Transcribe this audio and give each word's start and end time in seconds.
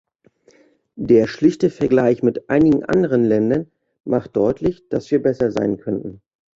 Der 0.95 1.27
schlichte 1.27 1.69
Vergleich 1.69 2.23
mit 2.23 2.49
einigen 2.49 2.83
anderen 2.83 3.23
Ländern 3.23 3.69
macht 4.03 4.35
deutlich, 4.35 4.89
dass 4.89 5.11
wir 5.11 5.21
besser 5.21 5.51
sein 5.51 5.77
könnten. 5.77 6.23